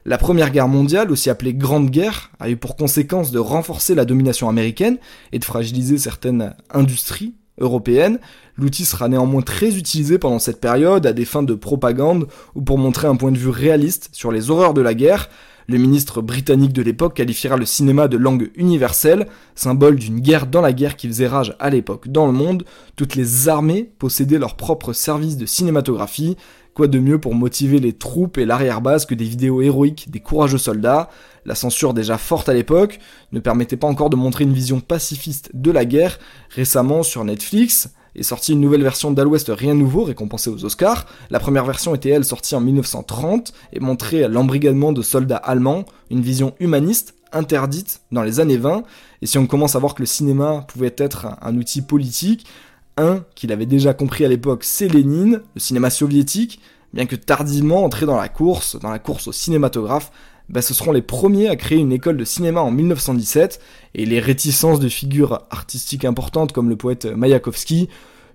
La 0.04 0.18
Première 0.18 0.50
Guerre 0.50 0.68
mondiale, 0.68 1.10
aussi 1.12 1.30
appelée 1.30 1.54
Grande 1.54 1.90
Guerre, 1.90 2.32
a 2.40 2.50
eu 2.50 2.56
pour 2.56 2.76
conséquence 2.76 3.30
de 3.30 3.38
renforcer 3.38 3.94
la 3.94 4.04
domination 4.04 4.48
américaine 4.48 4.98
et 5.32 5.38
de 5.38 5.44
fragiliser 5.44 5.98
certaines 5.98 6.54
industries 6.70 7.34
européennes. 7.58 8.18
L'outil 8.56 8.84
sera 8.84 9.08
néanmoins 9.08 9.42
très 9.42 9.76
utilisé 9.76 10.18
pendant 10.18 10.38
cette 10.38 10.60
période 10.60 11.06
à 11.06 11.12
des 11.12 11.24
fins 11.24 11.42
de 11.42 11.54
propagande 11.54 12.28
ou 12.54 12.62
pour 12.62 12.78
montrer 12.78 13.08
un 13.08 13.16
point 13.16 13.32
de 13.32 13.38
vue 13.38 13.50
réaliste 13.50 14.10
sur 14.12 14.32
les 14.32 14.50
horreurs 14.50 14.74
de 14.74 14.80
la 14.80 14.94
guerre, 14.94 15.28
le 15.66 15.78
ministre 15.78 16.20
britannique 16.20 16.74
de 16.74 16.82
l'époque 16.82 17.14
qualifiera 17.14 17.56
le 17.56 17.64
cinéma 17.64 18.06
de 18.06 18.18
langue 18.18 18.50
universelle, 18.54 19.26
symbole 19.54 19.96
d'une 19.96 20.20
guerre 20.20 20.46
dans 20.46 20.60
la 20.60 20.74
guerre 20.74 20.96
qui 20.96 21.06
faisait 21.06 21.26
rage 21.26 21.56
à 21.58 21.70
l'époque 21.70 22.08
dans 22.08 22.26
le 22.26 22.32
monde. 22.32 22.64
Toutes 22.96 23.14
les 23.14 23.48
armées 23.48 23.90
possédaient 23.98 24.38
leur 24.38 24.56
propre 24.56 24.92
service 24.92 25.38
de 25.38 25.46
cinématographie. 25.46 26.36
Quoi 26.74 26.88
de 26.88 26.98
mieux 26.98 27.20
pour 27.20 27.34
motiver 27.34 27.78
les 27.78 27.92
troupes 27.92 28.36
et 28.36 28.44
l'arrière-base 28.44 29.06
que 29.06 29.14
des 29.14 29.24
vidéos 29.24 29.62
héroïques 29.62 30.10
des 30.10 30.20
courageux 30.20 30.58
soldats 30.58 31.08
La 31.44 31.54
censure 31.54 31.94
déjà 31.94 32.18
forte 32.18 32.48
à 32.48 32.54
l'époque 32.54 32.98
ne 33.32 33.40
permettait 33.40 33.76
pas 33.76 33.86
encore 33.86 34.10
de 34.10 34.16
montrer 34.16 34.44
une 34.44 34.52
vision 34.52 34.80
pacifiste 34.80 35.50
de 35.54 35.70
la 35.70 35.84
guerre. 35.84 36.18
Récemment 36.50 37.02
sur 37.02 37.24
Netflix, 37.24 37.90
est 38.16 38.22
sortie 38.22 38.52
une 38.52 38.60
nouvelle 38.60 38.82
version 38.82 39.10
d'Al 39.10 39.26
West 39.26 39.50
Rien 39.54 39.74
Nouveau, 39.74 40.04
récompensée 40.04 40.50
aux 40.50 40.64
Oscars. 40.64 41.06
La 41.30 41.40
première 41.40 41.64
version 41.64 41.94
était, 41.94 42.10
elle, 42.10 42.24
sortie 42.24 42.54
en 42.54 42.60
1930 42.60 43.52
et 43.72 43.80
montrait 43.80 44.28
l'embrigadement 44.28 44.92
de 44.92 45.02
soldats 45.02 45.36
allemands, 45.36 45.84
une 46.10 46.20
vision 46.20 46.54
humaniste 46.60 47.14
interdite 47.32 48.02
dans 48.12 48.22
les 48.22 48.40
années 48.40 48.56
20. 48.56 48.84
Et 49.22 49.26
si 49.26 49.38
on 49.38 49.46
commence 49.46 49.74
à 49.74 49.78
voir 49.80 49.94
que 49.94 50.02
le 50.02 50.06
cinéma 50.06 50.64
pouvait 50.68 50.94
être 50.96 51.26
un, 51.42 51.56
outil 51.56 51.82
politique, 51.82 52.46
un 52.96 53.24
qu'il 53.34 53.52
avait 53.52 53.66
déjà 53.66 53.94
compris 53.94 54.24
à 54.24 54.28
l'époque, 54.28 54.64
c'est 54.64 54.88
Lénine, 54.88 55.42
le 55.54 55.60
cinéma 55.60 55.90
soviétique, 55.90 56.60
bien 56.92 57.06
que 57.06 57.16
tardivement 57.16 57.84
entré 57.84 58.06
dans 58.06 58.16
la 58.16 58.28
course, 58.28 58.78
dans 58.78 58.90
la 58.90 58.98
course 58.98 59.28
au 59.28 59.32
cinématographe, 59.32 60.10
bah, 60.48 60.62
ce 60.62 60.74
seront 60.74 60.92
les 60.92 61.02
premiers 61.02 61.48
à 61.48 61.56
créer 61.56 61.78
une 61.78 61.92
école 61.92 62.16
de 62.16 62.24
cinéma 62.24 62.60
en 62.60 62.70
1917, 62.70 63.60
et 63.94 64.04
les 64.04 64.20
réticences 64.20 64.80
de 64.80 64.88
figures 64.88 65.42
artistiques 65.50 66.04
importantes 66.04 66.52
comme 66.52 66.68
le 66.68 66.76
poète 66.76 67.06
Mayakovsky, 67.06 67.88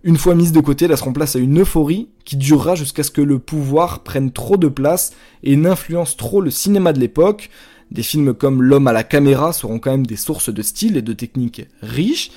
une 0.04 0.18
fois 0.18 0.34
mises 0.34 0.54
de 0.54 0.62
côté, 0.62 0.88
laisseront 0.88 1.14
place 1.14 1.36
à 1.36 1.40
une 1.40 1.60
euphorie 1.60 2.10
qui 2.24 2.38
durera 2.38 2.76
jusqu'à 2.76 3.04
ce 3.04 3.12
que 3.12 3.22
le 3.22 3.38
pouvoir 3.38 4.04
prenne 4.04 4.32
trop 4.32 4.56
de 4.56 4.70
place 4.70 5.12
et 5.44 5.56
n'influence 5.58 6.16
trop 6.16 6.40
le 6.40 6.52
cinéma 6.52 6.94
de 6.94 7.00
l'époque. 7.00 7.50
Des 7.92 8.04
films 8.04 8.34
comme 8.34 8.62
L'homme 8.64 8.88
à 8.88 8.94
la 8.94 9.04
caméra 9.04 9.52
seront 9.52 9.80
quand 9.80 9.92
même 9.92 10.08
des 10.08 10.16
sources 10.16 10.54
de 10.54 10.62
style 10.62 10.96
et 10.96 11.02
de 11.02 11.14
techniques 11.14 11.68
riches, 11.82 12.32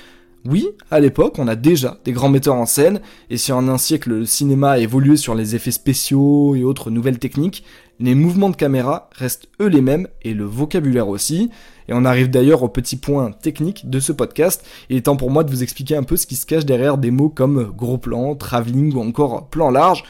oui, 0.45 0.67
à 0.91 0.99
l'époque, 0.99 1.35
on 1.37 1.47
a 1.47 1.55
déjà 1.55 1.97
des 2.03 2.11
grands 2.11 2.27
metteurs 2.27 2.55
en 2.55 2.65
scène, 2.65 2.99
et 3.29 3.37
si 3.37 3.53
en 3.53 3.69
un 3.69 3.77
siècle 3.77 4.09
le 4.09 4.25
cinéma 4.25 4.71
a 4.71 4.77
évolué 4.77 5.15
sur 5.15 5.35
les 5.35 5.55
effets 5.55 5.71
spéciaux 5.71 6.55
et 6.55 6.65
autres 6.65 6.91
nouvelles 6.91 7.19
techniques, 7.19 7.63
les 7.99 8.13
mouvements 8.13 8.49
de 8.49 8.57
caméra 8.57 9.09
restent 9.15 9.47
eux 9.61 9.67
les 9.67 9.79
mêmes 9.79 10.07
et 10.21 10.33
le 10.33 10.43
vocabulaire 10.43 11.07
aussi. 11.07 11.49
Et 11.87 11.93
on 11.93 12.03
arrive 12.03 12.29
d'ailleurs 12.29 12.63
au 12.63 12.67
petit 12.67 12.97
point 12.97 13.31
technique 13.31 13.89
de 13.89 14.01
ce 14.01 14.11
podcast. 14.11 14.65
Il 14.89 14.97
est 14.97 15.01
temps 15.01 15.15
pour 15.15 15.31
moi 15.31 15.45
de 15.45 15.49
vous 15.49 15.63
expliquer 15.63 15.95
un 15.95 16.03
peu 16.03 16.17
ce 16.17 16.27
qui 16.27 16.35
se 16.35 16.45
cache 16.45 16.65
derrière 16.65 16.97
des 16.97 17.11
mots 17.11 17.29
comme 17.29 17.71
gros 17.75 17.97
plan, 17.97 18.35
travelling 18.35 18.93
ou 18.93 19.01
encore 19.01 19.47
plan 19.47 19.69
large 19.69 20.03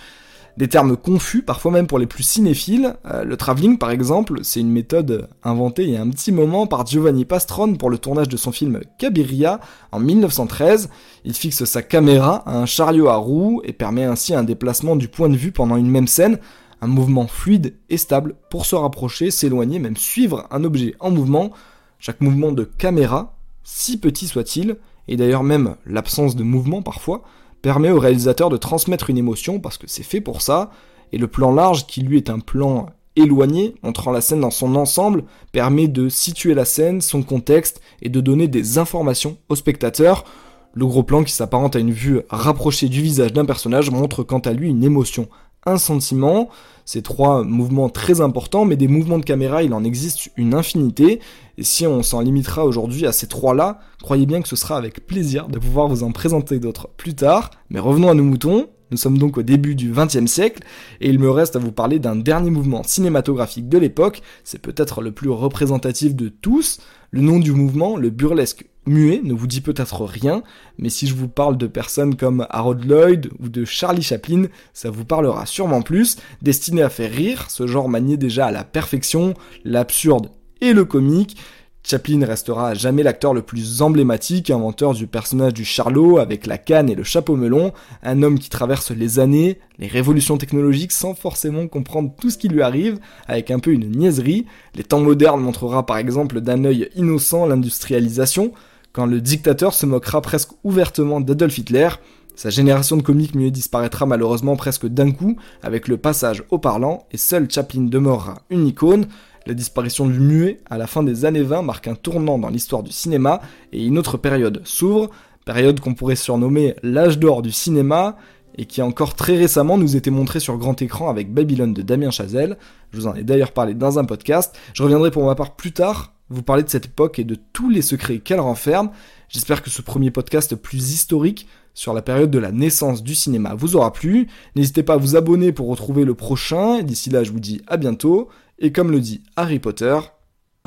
des 0.58 0.68
termes 0.68 0.96
confus, 0.96 1.42
parfois 1.42 1.72
même 1.72 1.88
pour 1.88 1.98
les 2.00 2.06
plus 2.06 2.24
cinéphiles. 2.24 2.96
Euh, 3.06 3.24
le 3.24 3.38
travelling, 3.38 3.78
par 3.78 3.92
exemple, 3.92 4.40
c'est 4.44 4.60
une 4.60 4.72
méthode 4.72 5.28
inventée 5.44 5.84
il 5.84 5.90
y 5.90 5.98
a 5.98 6.02
un 6.02 6.10
petit 6.10 6.32
moment 6.32 6.68
par 6.68 6.86
Giovanni 6.86 7.26
Pastrone 7.26 7.78
pour 7.78 7.90
le 7.90 7.98
tournage 7.98 8.30
de 8.30 8.38
son 8.38 8.52
film 8.52 8.82
Cabiria 9.00 9.60
en 9.92 10.00
1913. 10.00 10.90
Il 11.26 11.34
fixe 11.34 11.64
sa 11.66 11.82
caméra 11.82 12.44
à 12.46 12.58
un 12.58 12.66
chariot 12.66 13.08
à 13.08 13.16
roues 13.16 13.62
et 13.64 13.74
permet 13.74 14.04
ainsi 14.04 14.36
un 14.36 14.44
déplacement 14.44 14.96
du 14.96 15.08
point 15.08 15.30
de 15.30 15.36
vue 15.36 15.52
pendant 15.52 15.76
une 15.76 15.90
même 15.90 16.08
scène, 16.08 16.38
un 16.82 16.88
mouvement 16.88 17.28
fluide 17.28 17.76
et 17.90 17.98
stable 17.98 18.36
pour 18.50 18.66
se 18.66 18.76
rapprocher, 18.76 19.32
s'éloigner, 19.32 19.80
même 19.80 19.98
suivre 19.98 20.48
un 20.52 20.64
objet 20.64 20.96
en 21.00 21.10
mouvement. 21.10 21.52
Chaque 21.98 22.22
mouvement 22.22 22.52
de 22.52 22.64
caméra, 22.64 23.38
si 23.64 23.98
petit 23.98 24.28
soit-il, 24.28 24.78
et 25.08 25.18
d'ailleurs 25.18 25.44
même 25.44 25.76
l'absence 25.86 26.36
de 26.36 26.44
mouvement 26.44 26.82
parfois, 26.82 27.24
permet 27.64 27.90
au 27.90 28.00
réalisateur 28.00 28.50
de 28.50 28.58
transmettre 28.58 29.10
une 29.10 29.18
émotion 29.18 29.60
parce 29.60 29.80
que 29.80 29.88
c'est 29.88 30.04
fait 30.04 30.22
pour 30.22 30.44
ça, 30.44 30.70
et 31.12 31.18
le 31.18 31.28
plan 31.28 31.52
large, 31.52 31.88
qui 31.88 32.02
lui 32.02 32.18
est 32.18 32.30
un 32.30 32.40
plan 32.40 32.88
éloigné, 33.16 33.76
montrant 33.84 34.12
la 34.12 34.22
scène 34.22 34.42
dans 34.42 34.52
son 34.52 34.76
ensemble, 34.76 35.24
permet 35.52 35.88
de 35.88 36.10
situer 36.10 36.54
la 36.54 36.66
scène, 36.66 37.02
son 37.02 37.24
contexte, 37.24 37.82
et 38.02 38.10
de 38.10 38.20
donner 38.20 38.48
des 38.48 38.78
informations 38.78 39.38
au 39.50 39.56
spectateur. 39.56 40.26
Le 40.74 40.86
gros 40.86 41.04
plan 41.04 41.24
qui 41.24 41.32
s'apparente 41.32 41.76
à 41.76 41.80
une 41.80 41.92
vue 41.92 42.22
rapprochée 42.30 42.90
du 42.90 43.02
visage 43.02 43.32
d'un 43.32 43.46
personnage 43.46 43.92
montre 43.92 44.24
quant 44.24 44.40
à 44.40 44.52
lui 44.52 44.70
une 44.70 44.84
émotion 44.84 45.30
un 45.66 45.78
sentiment. 45.78 46.50
Ces 46.86 47.02
trois 47.02 47.44
mouvements 47.44 47.90
très 47.90 48.20
importants, 48.20 48.66
mais 48.66 48.76
des 48.76 48.90
mouvements 48.90 49.20
de 49.20 49.24
caméra, 49.24 49.64
il 49.64 49.74
en 49.74 49.84
existe 49.84 50.30
une 50.36 50.54
infinité. 50.54 51.22
Et 51.58 51.64
si 51.64 51.88
on 51.88 52.04
s'en 52.04 52.20
limitera 52.20 52.66
aujourd'hui 52.66 53.06
à 53.06 53.12
ces 53.12 53.28
trois-là, 53.28 53.80
croyez 54.02 54.26
bien 54.26 54.42
que 54.42 54.50
ce 54.50 54.56
sera 54.56 54.78
avec 54.78 55.08
plaisir 55.08 55.48
de 55.48 55.60
pouvoir 55.60 55.88
vous 55.88 56.04
en 56.04 56.12
présenter 56.12 56.60
d'autres 56.60 56.90
plus 56.98 57.16
tard. 57.16 57.52
Mais 57.70 57.80
revenons 57.80 58.10
à 58.10 58.14
nos 58.14 58.24
moutons. 58.24 58.68
Nous 58.92 58.98
sommes 58.98 59.18
donc 59.18 59.40
au 59.40 59.42
début 59.42 59.74
du 59.74 59.92
XXe 59.92 60.28
siècle, 60.28 60.62
et 61.02 61.10
il 61.10 61.18
me 61.18 61.32
reste 61.32 61.56
à 61.56 61.60
vous 61.60 61.72
parler 61.72 61.98
d'un 61.98 62.16
dernier 62.16 62.52
mouvement 62.52 62.84
cinématographique 62.84 63.68
de 63.68 63.80
l'époque, 63.80 64.22
c'est 64.44 64.62
peut-être 64.62 65.02
le 65.02 65.12
plus 65.12 65.32
représentatif 65.32 66.14
de 66.14 66.30
tous, 66.30 66.80
le 67.10 67.22
nom 67.22 67.40
du 67.40 67.54
mouvement, 67.54 67.98
le 67.98 68.12
burlesque 68.12 68.66
muet, 68.86 69.22
ne 69.24 69.34
vous 69.34 69.48
dit 69.48 69.62
peut-être 69.62 70.04
rien, 70.04 70.44
mais 70.78 70.90
si 70.90 71.08
je 71.08 71.16
vous 71.16 71.28
parle 71.28 71.58
de 71.58 71.68
personnes 71.68 72.16
comme 72.16 72.48
Harold 72.50 72.86
Lloyd 72.86 73.30
ou 73.40 73.50
de 73.50 73.66
Charlie 73.66 74.02
Chaplin, 74.02 74.46
ça 74.74 74.90
vous 74.90 75.06
parlera 75.06 75.46
sûrement 75.46 75.82
plus, 75.82 76.18
destiné 76.42 76.82
à 76.82 76.90
faire 76.90 77.12
rire, 77.12 77.50
ce 77.50 77.68
genre 77.68 77.90
manié 77.90 78.18
déjà 78.18 78.48
à 78.48 78.52
la 78.52 78.64
perfection, 78.64 79.34
l'absurde 79.64 80.30
et 80.62 80.74
le 80.74 80.86
comique, 80.86 81.38
Chaplin 81.86 82.26
restera 82.26 82.70
à 82.70 82.74
jamais 82.74 83.04
l'acteur 83.04 83.34
le 83.34 83.42
plus 83.42 83.82
emblématique, 83.82 84.50
inventeur 84.50 84.94
du 84.94 85.06
personnage 85.06 85.54
du 85.54 85.66
Charlot 85.66 86.18
avec 86.18 86.46
la 86.46 86.58
canne 86.58 86.90
et 86.90 86.96
le 86.96 87.04
chapeau 87.04 87.36
melon, 87.36 87.74
un 88.04 88.24
homme 88.24 88.40
qui 88.40 88.50
traverse 88.50 88.92
les 88.92 89.20
années, 89.20 89.60
les 89.80 89.88
révolutions 89.88 90.38
technologiques 90.38 90.94
sans 90.94 91.14
forcément 91.14 91.68
comprendre 91.68 92.14
tout 92.22 92.30
ce 92.30 92.38
qui 92.38 92.48
lui 92.48 92.62
arrive, 92.62 93.00
avec 93.28 93.52
un 93.52 93.60
peu 93.60 93.72
une 93.72 93.92
niaiserie. 93.92 94.46
Les 94.76 94.86
temps 94.86 95.02
modernes 95.02 95.42
montrera 95.42 95.86
par 95.86 95.98
exemple 95.98 96.40
d'un 96.40 96.64
œil 96.64 96.90
innocent 96.96 97.46
l'industrialisation, 97.46 98.54
quand 98.94 99.08
le 99.08 99.20
dictateur 99.22 99.74
se 99.74 99.88
moquera 99.88 100.22
presque 100.22 100.52
ouvertement 100.64 101.20
d'Adolf 101.20 101.58
Hitler, 101.58 101.90
sa 102.36 102.52
génération 102.52 102.96
de 102.96 103.02
comiques 103.02 103.34
mieux 103.34 103.50
disparaîtra 103.50 104.06
malheureusement 104.06 104.56
presque 104.56 104.88
d'un 104.88 105.12
coup 105.12 105.36
avec 105.64 105.88
le 105.88 105.98
passage 105.98 106.44
au 106.52 106.60
parlant 106.60 107.08
et 107.12 107.18
seul 107.18 107.50
Chaplin 107.50 107.82
demeurera 107.82 108.36
une 108.52 108.68
icône. 108.68 109.08
La 109.48 109.56
disparition 109.56 110.08
du 110.08 110.20
muet 110.20 110.60
à 110.70 110.78
la 110.78 110.88
fin 110.88 111.02
des 111.02 111.26
années 111.26 111.42
20 111.42 111.64
marque 111.64 111.88
un 111.88 111.96
tournant 111.96 112.38
dans 112.38 112.50
l'histoire 112.50 112.84
du 112.84 112.92
cinéma 112.92 113.42
et 113.72 113.84
une 113.84 113.98
autre 113.98 114.18
période 114.18 114.62
s'ouvre, 114.64 115.10
période 115.44 115.80
qu'on 115.80 115.96
pourrait 115.96 116.16
surnommer 116.16 116.76
l'âge 116.84 117.18
d'or 117.18 117.42
du 117.42 117.52
cinéma 117.52 118.16
et 118.58 118.66
qui 118.66 118.84
encore 118.84 119.16
très 119.16 119.36
récemment 119.36 119.80
nous 119.80 119.96
était 119.96 120.12
montré 120.12 120.40
sur 120.40 120.58
grand 120.58 120.80
écran 120.84 121.10
avec 121.10 121.34
Babylone 121.34 121.74
de 121.74 121.82
Damien 121.82 122.12
Chazelle. 122.12 122.58
Je 122.92 123.00
vous 123.00 123.08
en 123.08 123.16
ai 123.16 123.24
d'ailleurs 123.24 123.54
parlé 123.54 123.74
dans 123.74 123.98
un 123.98 124.06
podcast. 124.06 124.56
Je 124.74 124.84
reviendrai 124.84 125.10
pour 125.10 125.26
ma 125.26 125.34
part 125.34 125.56
plus 125.56 125.72
tard 125.72 126.14
vous 126.34 126.44
parler 126.44 126.64
de 126.64 126.70
cette 126.70 126.88
époque 126.88 127.20
et 127.20 127.24
de 127.24 127.36
tous 127.54 127.70
les 127.70 127.82
secrets 127.82 128.20
qu'elle 128.20 128.40
renferme. 128.40 128.92
J'espère 129.30 129.62
que 129.62 129.70
ce 129.70 129.82
premier 129.82 130.12
podcast 130.12 130.56
plus 130.56 130.94
historique 130.94 131.48
sur 131.74 131.94
la 131.94 132.02
période 132.02 132.32
de 132.32 132.40
la 132.40 132.52
naissance 132.52 133.04
du 133.04 133.16
cinéma 133.16 133.56
vous 133.56 133.76
aura 133.76 133.92
plu. 133.94 134.28
N'hésitez 134.56 134.84
pas 134.84 134.94
à 134.94 134.98
vous 134.98 135.16
abonner 135.16 135.52
pour 135.52 135.68
retrouver 135.68 136.06
le 136.06 136.14
prochain. 136.14 136.82
D'ici 136.82 137.10
là, 137.10 137.24
je 137.24 137.32
vous 137.32 137.40
dis 137.40 137.62
à 137.68 137.78
bientôt. 137.78 138.30
Et 138.60 138.72
comme 138.72 138.92
le 138.92 139.00
dit 139.00 139.24
Harry 139.36 139.60
Potter, 139.60 139.98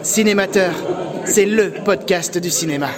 Cinémateur, 0.02 0.74
c'est 1.24 1.46
le 1.46 1.72
podcast 1.84 2.36
du 2.36 2.50
cinéma. 2.50 2.90